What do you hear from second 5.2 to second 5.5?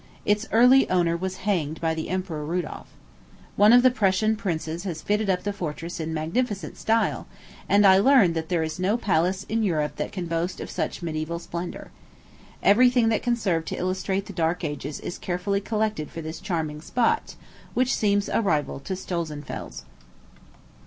up